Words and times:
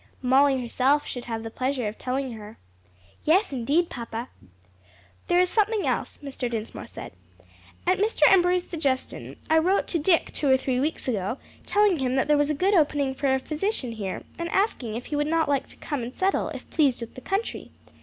"Molly 0.23 0.59
herself 0.59 1.05
should 1.05 1.25
have 1.25 1.43
the 1.43 1.51
pleasure 1.51 1.87
of 1.87 1.99
telling 1.99 2.31
her." 2.31 2.57
"Yes, 3.23 3.53
indeed, 3.53 3.87
papa." 3.91 4.29
"There 5.27 5.39
is 5.39 5.47
something 5.47 5.85
else," 5.85 6.17
Mr. 6.23 6.49
Dinsmore 6.49 6.87
said. 6.87 7.11
"At 7.85 7.99
Mr. 7.99 8.23
Embury's 8.27 8.67
suggestion 8.67 9.35
I 9.47 9.59
wrote 9.59 9.85
to 9.89 9.99
Dick 9.99 10.33
two 10.33 10.49
or 10.49 10.57
three 10.57 10.79
weeks 10.79 11.07
ago, 11.07 11.37
telling 11.67 11.99
him 11.99 12.15
that 12.15 12.27
there 12.27 12.35
was 12.35 12.49
a 12.49 12.55
good 12.55 12.73
opening 12.73 13.13
for 13.13 13.31
a 13.31 13.37
physician 13.37 13.91
here, 13.91 14.23
and 14.39 14.49
asking 14.49 14.95
if 14.95 15.05
he 15.05 15.15
would 15.15 15.27
not 15.27 15.47
like 15.47 15.67
to 15.67 15.75
come 15.75 16.01
and 16.01 16.15
settle 16.15 16.49
if 16.49 16.67
pleased 16.71 17.01
with 17.01 17.13
the 17.13 17.21
country. 17.21 17.69